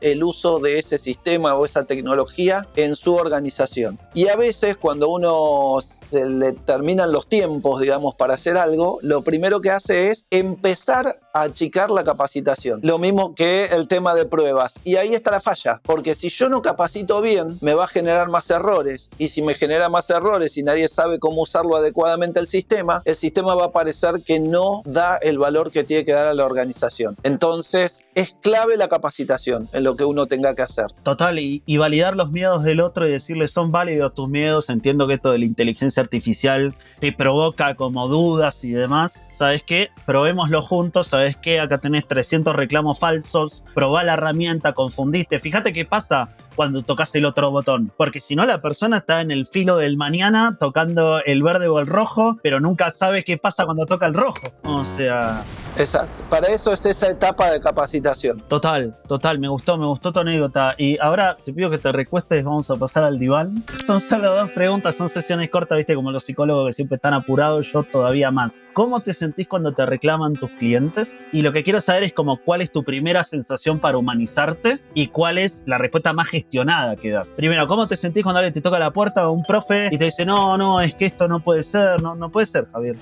[0.00, 3.98] el uso de ese sistema o esa tecnología en su organización.
[4.14, 9.22] Y a veces cuando uno se le terminan los tiempos, digamos, para hacer algo, lo
[9.22, 12.80] primero que hace es empezar a achicar la capacitación.
[12.82, 14.80] Lo mismo que el tema de pruebas.
[14.84, 18.28] Y ahí está la falla, porque si yo no capacito bien, me va a generar
[18.28, 19.10] más errores.
[19.18, 23.16] Y si me genera más errores y nadie sabe cómo usarlo adecuadamente el sistema, el
[23.16, 26.44] sistema va a parecer que no da el valor que tiene que dar a la
[26.44, 27.16] organización.
[27.22, 29.23] Entonces, es clave la capacitación
[29.72, 30.86] en lo que uno tenga que hacer.
[31.02, 35.06] Total, y, y validar los miedos del otro y decirle, son válidos tus miedos, entiendo
[35.06, 39.22] que esto de la inteligencia artificial te provoca como dudas y demás.
[39.32, 39.90] ¿Sabes qué?
[40.06, 41.60] Probémoslo juntos, ¿sabes qué?
[41.60, 45.40] Acá tenés 300 reclamos falsos, probá la herramienta, confundiste.
[45.40, 47.92] Fíjate qué pasa cuando tocas el otro botón.
[47.96, 51.80] Porque si no, la persona está en el filo del mañana tocando el verde o
[51.80, 54.52] el rojo, pero nunca sabe qué pasa cuando toca el rojo.
[54.64, 55.42] O sea.
[55.76, 56.24] Exacto.
[56.30, 58.40] Para eso es esa etapa de capacitación.
[58.48, 59.38] Total, total.
[59.38, 60.74] Me gustó, me gustó tu anécdota.
[60.78, 63.62] Y ahora te pido que te recuestes, vamos a pasar al diván.
[63.86, 67.70] Son solo dos preguntas, son sesiones cortas, viste, como los psicólogos que siempre están apurados,
[67.72, 68.64] yo todavía más.
[68.72, 71.18] ¿Cómo te sentís cuando te reclaman tus clientes?
[71.32, 75.08] Y lo que quiero saber es como cuál es tu primera sensación para humanizarte y
[75.08, 77.28] cuál es la respuesta más gestionada que das.
[77.30, 80.06] Primero, ¿cómo te sentís cuando alguien te toca la puerta o un profe y te
[80.06, 82.96] dice, no, no, es que esto no puede ser, no, no puede ser, Javier?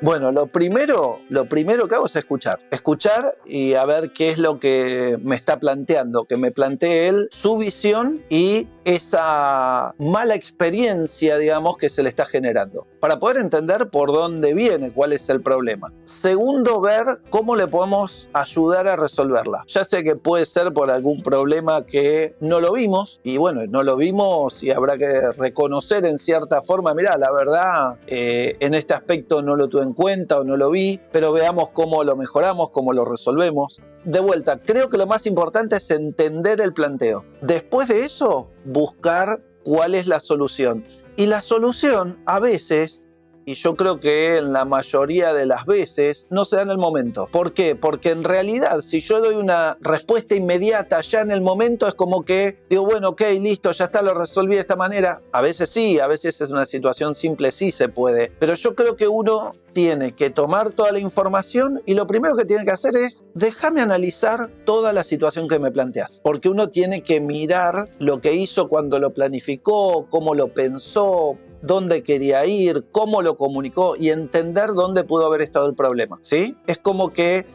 [0.00, 2.60] Bueno, lo primero, lo primero que hago es escuchar.
[2.70, 7.28] Escuchar y a ver qué es lo que me está planteando, que me plantee él
[7.32, 13.90] su visión y esa mala experiencia, digamos, que se le está generando, para poder entender
[13.90, 15.92] por dónde viene, cuál es el problema.
[16.04, 19.64] Segundo, ver cómo le podemos ayudar a resolverla.
[19.66, 23.82] Ya sé que puede ser por algún problema que no lo vimos, y bueno, no
[23.82, 28.94] lo vimos y habrá que reconocer en cierta forma, mira, la verdad, eh, en este
[28.94, 32.92] aspecto no lo tuve cuenta o no lo vi, pero veamos cómo lo mejoramos, cómo
[32.92, 37.24] lo resolvemos de vuelta, creo que lo más importante es entender el planteo.
[37.42, 40.84] Después de eso, buscar cuál es la solución.
[41.16, 43.07] Y la solución a veces
[43.48, 46.76] y yo creo que en la mayoría de las veces no se da en el
[46.76, 47.28] momento.
[47.32, 47.74] ¿Por qué?
[47.76, 52.26] Porque en realidad si yo doy una respuesta inmediata ya en el momento es como
[52.26, 55.22] que digo, bueno, ok, listo, ya está, lo resolví de esta manera.
[55.32, 58.30] A veces sí, a veces es una situación simple, sí se puede.
[58.38, 62.44] Pero yo creo que uno tiene que tomar toda la información y lo primero que
[62.44, 66.20] tiene que hacer es déjame analizar toda la situación que me planteas.
[66.22, 72.02] Porque uno tiene que mirar lo que hizo cuando lo planificó, cómo lo pensó, dónde
[72.02, 76.18] quería ir, cómo lo comunicó y entender dónde pudo haber estado el problema.
[76.22, 76.56] ¿sí?
[76.66, 77.46] Es como que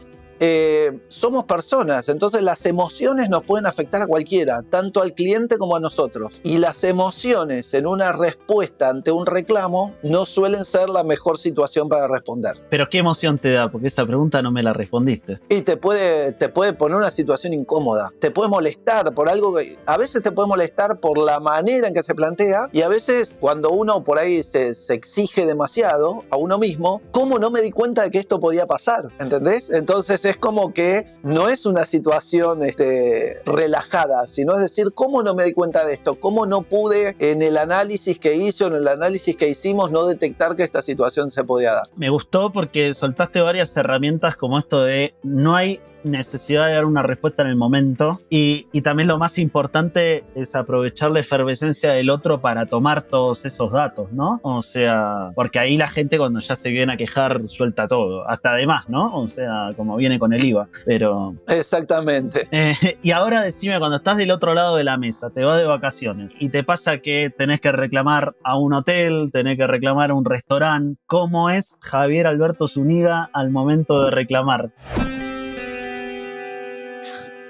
[0.46, 5.78] eh, somos personas, entonces las emociones nos pueden afectar a cualquiera, tanto al cliente como
[5.78, 6.42] a nosotros.
[6.44, 11.88] Y las emociones en una respuesta ante un reclamo no suelen ser la mejor situación
[11.88, 12.58] para responder.
[12.70, 13.72] Pero ¿qué emoción te da?
[13.72, 15.40] Porque esa pregunta no me la respondiste.
[15.48, 19.78] Y te puede, te puede poner una situación incómoda, te puede molestar por algo que
[19.86, 23.38] a veces te puede molestar por la manera en que se plantea y a veces
[23.40, 27.72] cuando uno por ahí se, se exige demasiado a uno mismo, ¿cómo no me di
[27.72, 29.08] cuenta de que esto podía pasar?
[29.22, 29.70] ¿Entendés?
[29.70, 35.36] Entonces es como que no es una situación este, relajada, sino es decir, ¿cómo no
[35.36, 36.20] me di cuenta de esto?
[36.20, 40.06] ¿Cómo no pude en el análisis que hice o en el análisis que hicimos no
[40.06, 41.88] detectar que esta situación se podía dar?
[41.96, 47.04] Me gustó porque soltaste varias herramientas como esto de no hay necesidad de dar una
[47.04, 48.22] respuesta en el momento.
[48.30, 53.72] Y, también lo más importante es aprovechar la efervescencia del otro para tomar todos esos
[53.72, 54.42] datos, ¿no?
[54.44, 58.52] O sea, porque ahí la gente cuando ya se viene a quejar suelta todo, hasta
[58.52, 59.16] además, ¿no?
[59.16, 61.36] O sea, como viene con el IVA, pero...
[61.48, 62.42] Exactamente.
[62.56, 65.66] Eh, y ahora decime, cuando estás del otro lado de la mesa, te vas de
[65.66, 70.14] vacaciones y te pasa que tenés que reclamar a un hotel, tenés que reclamar a
[70.14, 74.72] un restaurante, ¿cómo es Javier Alberto Zuniga al momento de reclamar?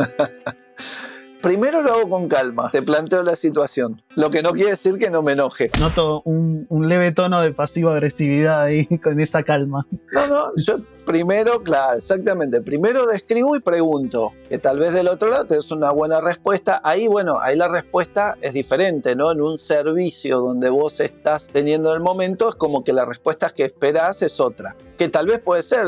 [1.43, 5.09] Primero lo hago con calma, te planteo la situación, lo que no quiere decir que
[5.09, 5.69] no me enoje.
[5.77, 9.85] Noto un, un leve tono de pasiva-agresividad ahí con esa calma.
[10.13, 15.29] No, no, yo primero, claro, exactamente, primero describo y pregunto, que tal vez del otro
[15.29, 16.81] lado te des una buena respuesta.
[16.83, 19.31] Ahí, bueno, ahí la respuesta es diferente, ¿no?
[19.31, 23.63] En un servicio donde vos estás teniendo el momento, es como que la respuesta que
[23.63, 24.75] esperás es otra.
[24.97, 25.87] Que tal vez puede ser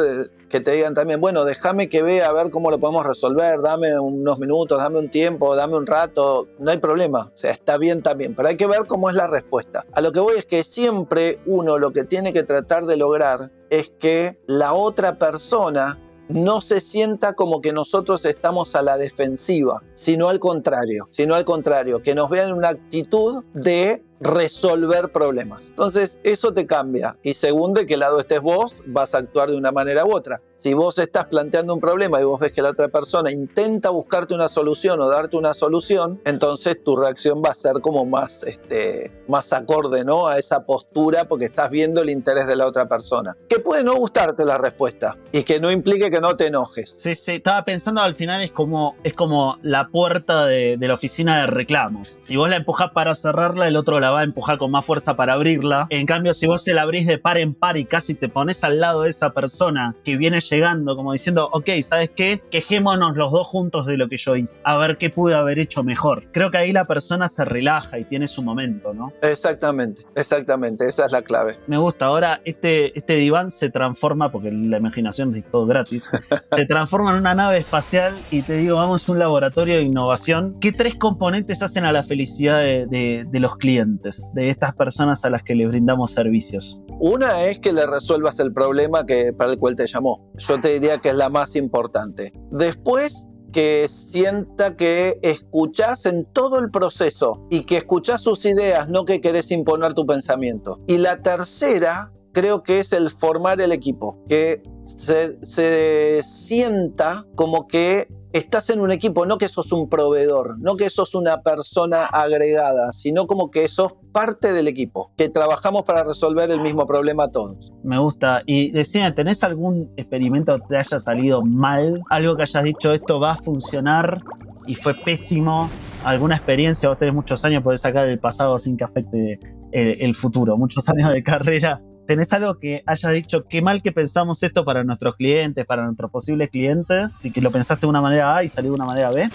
[0.50, 4.00] que te digan también, bueno, déjame que vea a ver cómo lo podemos resolver, dame
[4.00, 8.02] unos minutos, dame un tiempo, dame un rato, no hay problema, o sea, está bien
[8.02, 9.86] también, pero hay que ver cómo es la respuesta.
[9.94, 13.52] A lo que voy es que siempre uno lo que tiene que tratar de lograr
[13.70, 19.84] es que la otra persona no se sienta como que nosotros estamos a la defensiva,
[19.94, 25.70] sino al contrario, sino al contrario, que nos vean una actitud de resolver problemas.
[25.70, 27.14] Entonces, eso te cambia.
[27.24, 30.42] Y según de qué lado estés vos, vas a actuar de una manera u otra.
[30.56, 34.34] Si vos estás planteando un problema y vos ves que la otra persona intenta buscarte
[34.34, 39.14] una solución o darte una solución, entonces tu reacción va a ser como más, este,
[39.28, 40.28] más acorde ¿no?
[40.28, 43.36] a esa postura porque estás viendo el interés de la otra persona.
[43.50, 46.98] Que puede no gustarte la respuesta y que no implique que no te enojes.
[47.00, 51.42] Sí, sí, estaba pensando al final es como, es como la puerta de, la oficina
[51.42, 52.16] de reclamos.
[52.18, 55.16] Si vos la empujás para cerrarla, el otro la va a empujar con más fuerza
[55.16, 55.88] para abrirla.
[55.90, 58.64] En cambio, si vos se la abrís de par en par y casi te pones
[58.64, 62.42] al lado de esa persona que viene llegando, como diciendo, ok, ¿sabes qué?
[62.52, 65.84] Quejémonos los dos juntos de lo que yo hice, a ver qué pude haber hecho
[65.84, 66.24] mejor.
[66.32, 69.14] Creo que ahí la persona se relaja y tiene su momento, ¿no?
[69.22, 71.58] Exactamente, exactamente, esa es la clave.
[71.68, 76.10] Me gusta, ahora este, este diván se transforma, porque la imaginación es todo gratis,
[76.56, 80.58] se transforma en una nave espacial y te digo, vamos a un laboratorio de innovación.
[80.60, 83.76] ¿Qué tres componentes hacen a la felicidad de los clientes?
[84.02, 86.80] De estas personas a las que le brindamos servicios?
[87.00, 90.32] Una es que le resuelvas el problema que, para el cual te llamó.
[90.36, 92.32] Yo te diría que es la más importante.
[92.52, 99.06] Después, que sienta que escuchás en todo el proceso y que escuchás sus ideas, no
[99.06, 100.82] que querés imponer tu pensamiento.
[100.88, 107.66] Y la tercera, creo que es el formar el equipo, que se, se sienta como
[107.68, 112.06] que estás en un equipo, no que sos un proveedor, no que sos una persona
[112.06, 117.30] agregada, sino como que sos parte del equipo, que trabajamos para resolver el mismo problema
[117.30, 117.72] todos.
[117.84, 118.42] Me gusta.
[118.46, 122.02] Y decime, ¿tenés algún experimento que te haya salido mal?
[122.10, 124.22] Algo que hayas dicho, esto va a funcionar
[124.68, 125.70] y fue pésimo.
[126.04, 126.90] ¿Alguna experiencia?
[126.90, 129.40] Vos tenés muchos años, podés sacar el pasado sin que afecte
[129.72, 130.58] eh, el futuro.
[130.58, 134.84] Muchos años de carrera ¿Tenés algo que haya dicho qué mal que pensamos esto para
[134.84, 138.50] nuestros clientes, para nuestros posibles clientes, y que lo pensaste de una manera A y
[138.50, 139.28] salió de una manera B?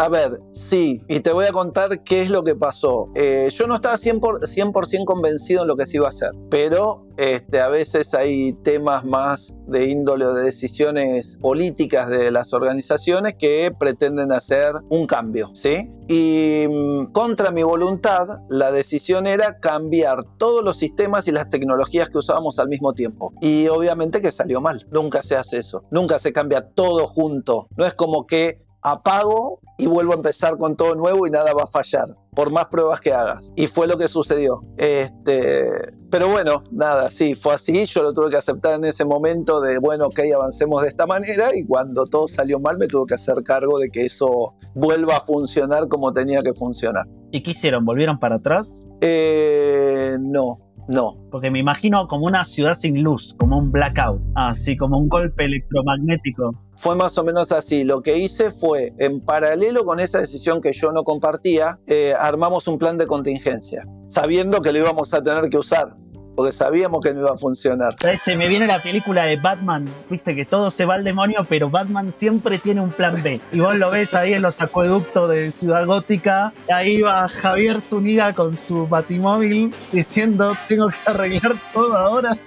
[0.00, 3.10] A ver, sí, y te voy a contar qué es lo que pasó.
[3.14, 7.60] Eh, yo no estaba 100%, convencido en lo que se iba a hacer, pero este,
[7.60, 13.74] a veces hay temas más de índole o de decisiones políticas de las organizaciones que
[13.78, 15.90] pretenden hacer un cambio, ¿sí?
[16.08, 22.08] Y mm, contra mi voluntad, la decisión era cambiar todos los sistemas y las tecnologías
[22.08, 23.34] que usábamos al mismo tiempo.
[23.42, 24.86] Y obviamente que salió mal.
[24.90, 25.84] Nunca se hace eso.
[25.90, 27.68] Nunca se cambia todo junto.
[27.76, 31.64] No es como que apago y vuelvo a empezar con todo nuevo y nada va
[31.64, 33.50] a fallar, por más pruebas que hagas.
[33.56, 34.62] Y fue lo que sucedió.
[34.76, 35.66] Este,
[36.10, 37.86] pero bueno, nada, sí, fue así.
[37.86, 41.50] Yo lo tuve que aceptar en ese momento de, bueno, ok, avancemos de esta manera.
[41.54, 45.20] Y cuando todo salió mal, me tuve que hacer cargo de que eso vuelva a
[45.20, 47.06] funcionar como tenía que funcionar.
[47.30, 47.84] ¿Y qué hicieron?
[47.84, 48.84] ¿Volvieron para atrás?
[49.00, 51.16] Eh, no, no.
[51.30, 55.44] Porque me imagino como una ciudad sin luz, como un blackout, así como un golpe
[55.44, 56.52] electromagnético.
[56.76, 57.84] Fue más o menos así.
[57.84, 62.66] Lo que hice fue, en paralelo con esa decisión que yo no compartía, eh, armamos
[62.68, 65.96] un plan de contingencia, sabiendo que lo íbamos a tener que usar.
[66.40, 67.96] Porque sabíamos que no iba a funcionar.
[68.24, 71.68] Se me viene la película de Batman, viste que todo se va al demonio, pero
[71.68, 73.38] Batman siempre tiene un plan B.
[73.52, 78.34] Y vos lo ves ahí en los acueductos de Ciudad Gótica, ahí va Javier Zuniga
[78.34, 82.38] con su batimóvil diciendo, tengo que arreglar todo ahora.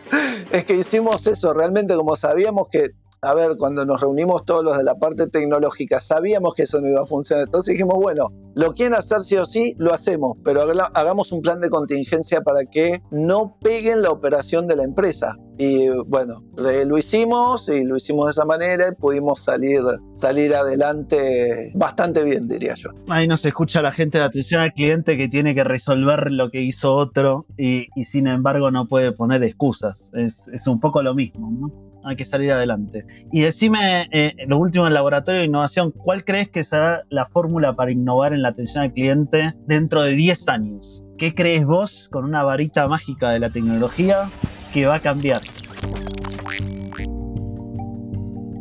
[0.49, 4.77] Es que hicimos eso, realmente como sabíamos que a ver, cuando nos reunimos todos los
[4.77, 7.45] de la parte tecnológica, sabíamos que eso no iba a funcionar.
[7.45, 10.61] Entonces dijimos, bueno, lo quieren hacer sí o sí, lo hacemos, pero
[10.93, 15.37] hagamos un plan de contingencia para que no peguen la operación de la empresa.
[15.57, 19.81] Y bueno, lo hicimos y lo hicimos de esa manera y pudimos salir,
[20.15, 22.89] salir adelante bastante bien, diría yo.
[23.07, 26.61] Ahí nos escucha la gente de atención al cliente que tiene que resolver lo que
[26.61, 30.11] hizo otro y, sin embargo no puede poner excusas.
[30.13, 31.92] Es, es un poco lo mismo, ¿no?
[32.05, 33.05] Hay que salir adelante.
[33.31, 37.75] Y decime, eh, lo último en laboratorio de innovación, ¿cuál crees que será la fórmula
[37.75, 41.03] para innovar en la atención al cliente dentro de 10 años?
[41.17, 44.29] ¿Qué crees vos con una varita mágica de la tecnología
[44.73, 45.41] que va a cambiar?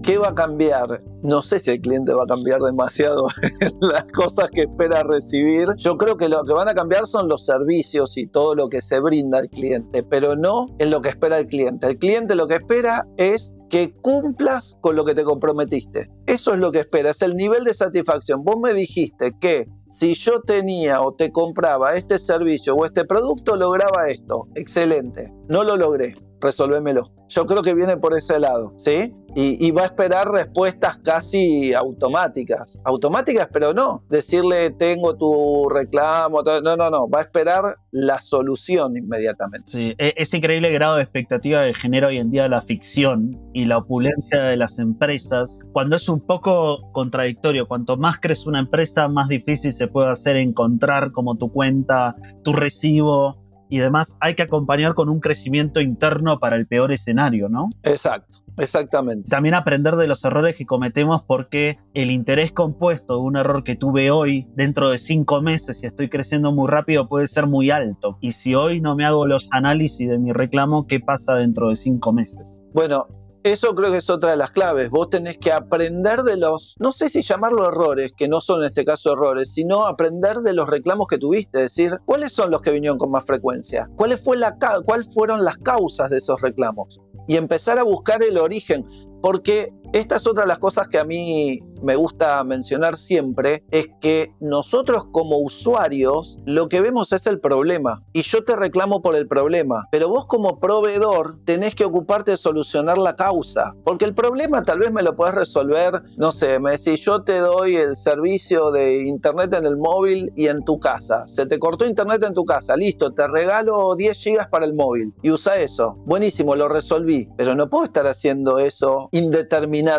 [0.02, 1.00] ¿Qué va a cambiar?
[1.22, 3.28] No sé si el cliente va a cambiar demasiado
[3.80, 5.68] las cosas que espera recibir.
[5.76, 8.82] Yo creo que lo que van a cambiar son los servicios y todo lo que
[8.82, 11.86] se brinda al cliente, pero no en lo que espera el cliente.
[11.86, 16.10] El cliente lo que espera es que cumplas con lo que te comprometiste.
[16.26, 18.42] Eso es lo que espera, es el nivel de satisfacción.
[18.42, 23.56] Vos me dijiste que si yo tenía o te compraba este servicio o este producto,
[23.56, 24.48] lograba esto.
[24.56, 25.32] Excelente.
[25.48, 26.16] No lo logré.
[26.40, 27.12] Resolvémelo.
[27.28, 29.14] Yo creo que viene por ese lado, ¿sí?
[29.34, 32.78] Y, va a esperar respuestas casi automáticas.
[32.84, 34.04] Automáticas, pero no.
[34.10, 36.42] Decirle, tengo tu reclamo.
[36.42, 37.08] No, no, no.
[37.08, 39.72] Va a esperar la solución inmediatamente.
[39.72, 43.40] Sí, e, es increíble el grado de expectativa que genera hoy en día la ficción
[43.54, 45.64] y la opulencia de las empresas.
[45.72, 50.36] Cuando es un poco contradictorio, cuanto más crece una empresa, más difícil se puede hacer
[50.36, 53.42] encontrar como tu cuenta, tu recibo,
[53.72, 57.70] y demás, hay que acompañar con un crecimiento interno para el peor escenario, ¿no?
[57.84, 58.41] Exacto.
[58.58, 59.28] Exactamente.
[59.30, 63.76] También aprender de los errores que cometemos porque el interés compuesto de un error que
[63.76, 68.18] tuve hoy, dentro de cinco meses, y estoy creciendo muy rápido, puede ser muy alto.
[68.20, 71.76] Y si hoy no me hago los análisis de mi reclamo, ¿qué pasa dentro de
[71.76, 72.60] cinco meses?
[72.72, 73.06] Bueno,
[73.44, 74.90] eso creo que es otra de las claves.
[74.90, 78.66] Vos tenés que aprender de los, no sé si llamarlo errores, que no son en
[78.66, 81.64] este caso errores, sino aprender de los reclamos que tuviste.
[81.64, 83.90] Es decir, ¿cuáles son los que vinieron con más frecuencia?
[83.96, 87.00] ¿Cuáles fue la, ¿Cuáles fueron las causas de esos reclamos?
[87.26, 88.86] Y empezar a buscar el origen.
[89.22, 93.88] Porque esta es otra de las cosas que a mí me gusta mencionar siempre, es
[94.00, 98.02] que nosotros como usuarios lo que vemos es el problema.
[98.14, 102.36] Y yo te reclamo por el problema, pero vos como proveedor tenés que ocuparte de
[102.38, 106.72] solucionar la causa, porque el problema tal vez me lo puedes resolver, no sé, me
[106.72, 111.26] decís yo te doy el servicio de internet en el móvil y en tu casa,
[111.26, 115.12] se te cortó internet en tu casa, listo, te regalo 10 gigas para el móvil.
[115.22, 119.92] Y usa eso, buenísimo, lo resolví, pero no puedo estar haciendo eso indeterminado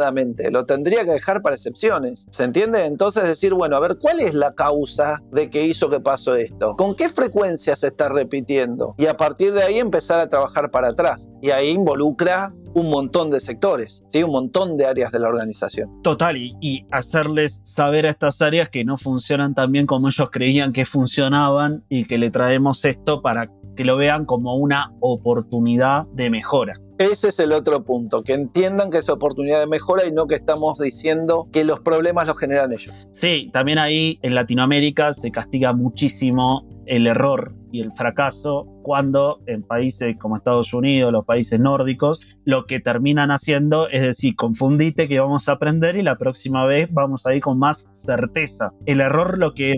[0.52, 2.26] lo tendría que dejar para excepciones.
[2.32, 2.86] ¿Se entiende?
[2.86, 6.76] Entonces decir, bueno, a ver, ¿cuál es la causa de que hizo que pasó esto?
[6.76, 8.95] ¿Con qué frecuencia se está repitiendo?
[8.97, 11.30] Y a partir de ahí empezar a trabajar para atrás.
[11.41, 14.23] Y ahí involucra un montón de sectores, ¿sí?
[14.23, 16.02] un montón de áreas de la organización.
[16.02, 20.30] Total, y, y, hacerles saber a estas áreas que no funcionan tan bien como ellos
[20.32, 26.05] creían que funcionaban y que le traemos esto para que lo vean como una oportunidad
[26.13, 26.73] de mejora.
[26.99, 30.36] Ese es el otro punto, que entiendan que es oportunidad de mejora y no que
[30.36, 33.09] estamos diciendo que los problemas los generan ellos.
[33.12, 39.63] Sí, también ahí en Latinoamérica se castiga muchísimo el error y el fracaso cuando en
[39.63, 45.19] países como Estados Unidos, los países nórdicos, lo que terminan haciendo es decir, confundite que
[45.19, 48.71] vamos a aprender y la próxima vez vamos a ir con más certeza.
[48.86, 49.75] El error lo que,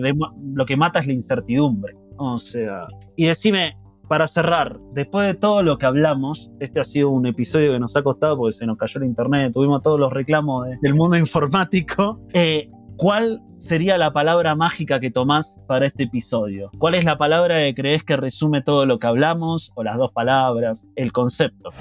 [0.54, 1.94] lo que mata es la incertidumbre.
[2.18, 3.76] O sea, y decime,
[4.08, 7.96] para cerrar, después de todo lo que hablamos, este ha sido un episodio que nos
[7.96, 12.20] ha costado porque se nos cayó el internet, tuvimos todos los reclamos del mundo informático.
[12.32, 16.70] Eh, ¿Cuál sería la palabra mágica que tomás para este episodio?
[16.78, 19.72] ¿Cuál es la palabra que crees que resume todo lo que hablamos?
[19.74, 21.72] O las dos palabras, el concepto.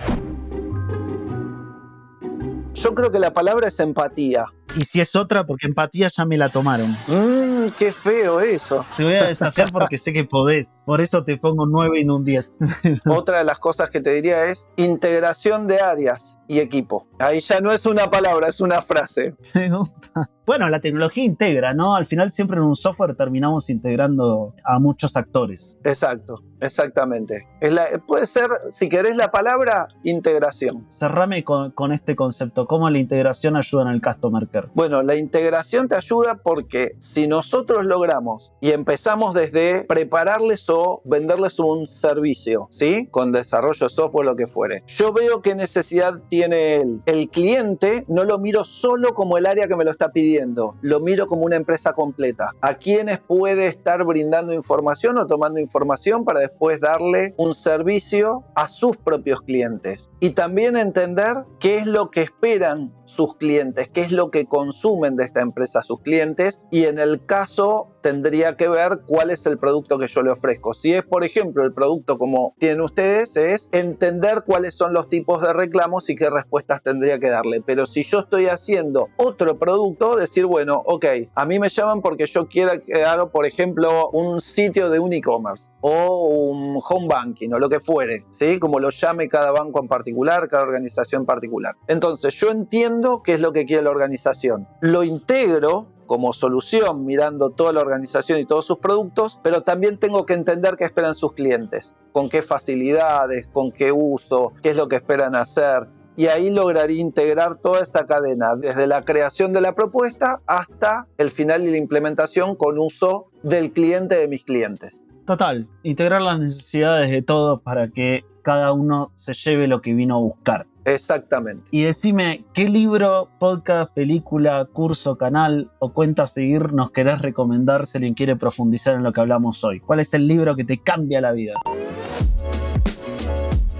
[2.74, 4.46] Yo creo que la palabra es empatía.
[4.78, 6.92] Y si es otra, porque empatía ya me la tomaron.
[7.08, 8.86] Mmm, qué feo eso.
[8.98, 10.82] Te voy a desafiar porque sé que podés.
[10.86, 12.60] Por eso te pongo 9 y no un 10.
[13.08, 17.08] Otra de las cosas que te diría es integración de áreas y equipo.
[17.20, 19.36] Ahí ya no es una palabra, es una frase.
[19.54, 20.30] Me gusta.
[20.46, 21.96] Bueno, la tecnología integra, ¿no?
[21.96, 25.78] Al final siempre en un software terminamos integrando a muchos actores.
[25.84, 26.44] Exacto.
[26.62, 27.48] Exactamente.
[27.62, 30.86] Es la, puede ser, si querés la palabra, integración.
[30.90, 32.66] Cerrame con, con, este concepto.
[32.66, 37.86] ¿Cómo la integración ayuda en el Customer Bueno, la integración te ayuda porque si nosotros
[37.86, 43.08] logramos y empezamos desde prepararles o venderles un servicio, ¿sí?
[43.12, 44.84] Con desarrollo de software, lo que fuere.
[44.88, 47.02] Yo veo qué necesidad tiene él.
[47.06, 51.00] El cliente no lo miro solo como el área que me lo está pidiendo, lo
[51.00, 52.52] miro como una empresa completa.
[52.62, 58.68] ¿A quiénes puede estar brindando información o tomando información para después darle un servicio a
[58.68, 60.12] sus propios clientes.
[60.20, 65.16] Y también entender qué es lo que esperan sus clientes, qué es lo que consumen
[65.16, 69.58] de esta empresa sus clientes y en el caso tendría que ver cuál es el
[69.58, 70.76] producto que yo le ofrezco.
[70.76, 75.42] Si es, por ejemplo, el producto como tienen ustedes, es entender cuáles son los tipos
[75.42, 77.64] de reclamos y qué respuestas tendría que darle.
[77.66, 81.04] Pero si yo estoy haciendo otro producto, decir, bueno, ok,
[81.34, 85.12] a mí me llaman porque yo quiero que haga, por ejemplo, un sitio de un
[85.12, 88.60] e-commerce o un home banking o lo que fuere, ¿sí?
[88.60, 91.74] Como lo llame cada banco en particular, cada organización en particular.
[91.88, 94.68] Entonces, yo entiendo qué es lo que quiere la organización.
[94.82, 100.26] Lo integro como solución mirando toda la organización y todos sus productos, pero también tengo
[100.26, 104.88] que entender qué esperan sus clientes, con qué facilidades, con qué uso, qué es lo
[104.88, 105.88] que esperan hacer.
[106.18, 111.30] Y ahí lograría integrar toda esa cadena, desde la creación de la propuesta hasta el
[111.30, 115.04] final y la implementación con uso del cliente de mis clientes.
[115.26, 120.16] Total, integrar las necesidades de todos para que cada uno se lleve lo que vino
[120.16, 120.68] a buscar.
[120.86, 121.68] Exactamente.
[121.72, 127.88] Y decime, ¿qué libro, podcast, película, curso, canal o cuenta a seguir nos querés recomendar
[127.88, 129.80] si alguien quiere profundizar en lo que hablamos hoy?
[129.80, 131.56] ¿Cuál es el libro que te cambia la vida?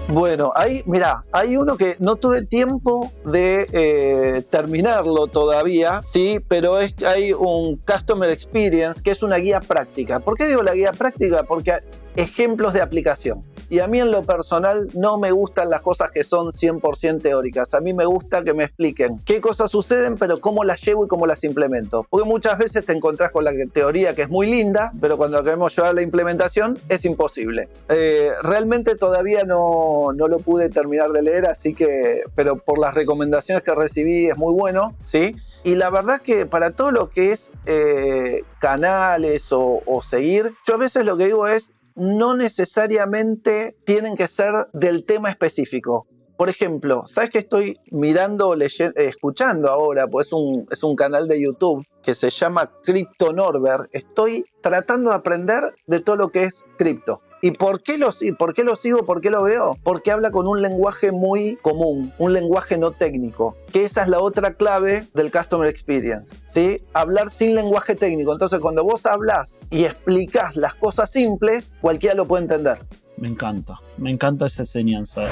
[0.08, 6.78] Bueno, ahí, mira, hay uno que no tuve tiempo de eh, terminarlo todavía, sí, pero
[6.78, 10.20] es, hay un Customer Experience que es una guía práctica.
[10.20, 11.42] ¿Por qué digo la guía práctica?
[11.42, 11.72] Porque
[12.16, 13.44] ejemplos de aplicación.
[13.68, 17.74] Y a mí en lo personal no me gustan las cosas que son 100% teóricas.
[17.74, 21.08] A mí me gusta que me expliquen qué cosas suceden, pero cómo las llevo y
[21.08, 22.06] cómo las implemento.
[22.08, 25.74] Porque muchas veces te encontrás con la teoría que es muy linda, pero cuando queremos
[25.74, 27.68] llevar la implementación es imposible.
[27.88, 32.94] Eh, realmente todavía no, no lo pude terminar de leer, así que, pero por las
[32.94, 35.34] recomendaciones que recibí es muy bueno, ¿sí?
[35.64, 40.74] Y la verdad que para todo lo que es eh, canales o, o, seguir, yo
[40.74, 46.06] a veces lo que digo es, no necesariamente tienen que ser del tema específico.
[46.36, 50.06] Por ejemplo, ¿sabes que estoy mirando, leyendo, escuchando ahora?
[50.06, 53.88] Pues es un, es un canal de YouTube que se llama Crypto Norbert.
[53.92, 57.22] Estoy tratando de aprender de todo lo que es cripto.
[57.46, 59.04] ¿Y por qué, lo, por qué lo sigo?
[59.04, 59.78] ¿Por qué lo veo?
[59.84, 64.18] Porque habla con un lenguaje muy común, un lenguaje no técnico, que esa es la
[64.18, 66.78] otra clave del Customer Experience, ¿sí?
[66.92, 68.32] Hablar sin lenguaje técnico.
[68.32, 72.84] Entonces, cuando vos hablas y explicas las cosas simples, cualquiera lo puede entender.
[73.16, 75.28] Me encanta, me encanta esa enseñanza.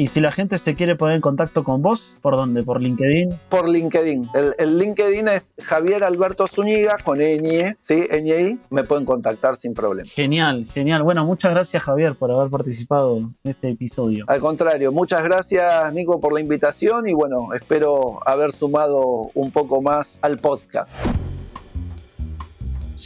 [0.00, 2.62] Y si la gente se quiere poner en contacto con vos, ¿por dónde?
[2.62, 3.36] ¿Por LinkedIn?
[3.48, 4.30] Por LinkedIn.
[4.56, 8.06] El, LinkedIn es Javier Alberto Zúñiga con ñ, ¿sí?
[8.08, 10.08] ñ me pueden contactar sin problema.
[10.08, 11.02] Genial, genial.
[11.02, 14.24] Bueno, muchas gracias Javier por haber participado en este episodio.
[14.28, 19.82] Al contrario, muchas gracias Nico por la invitación y bueno, espero haber sumado un poco
[19.82, 20.90] más al podcast.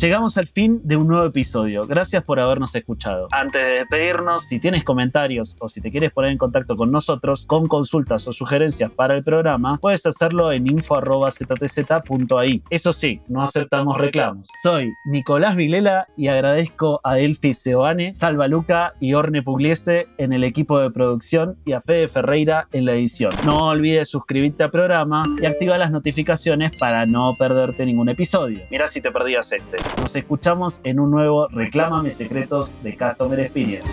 [0.02, 1.86] Llegamos al fin de un nuevo episodio.
[1.86, 3.28] Gracias por habernos escuchado.
[3.30, 7.46] Antes de despedirnos, si tienes comentarios o si te quieres poner en contacto con nosotros
[7.46, 12.64] con consultas o sugerencias para el programa, puedes hacerlo en info.ztz.ai.
[12.68, 14.48] Eso sí, no aceptamos reclamos.
[14.64, 20.42] Soy Nicolás Vilela y agradezco a Elfi Seoane, Salva Luca y Orne Pugliese en el
[20.42, 23.30] equipo de producción y a Fede Ferreira en la edición.
[23.46, 28.58] No olvides suscribirte al programa y activar las notificaciones para no perderte ningún episodio.
[28.68, 29.91] Mira si te perdías este.
[30.00, 33.88] Nos escuchamos en un nuevo Reclámame Secretos de Customer Experience.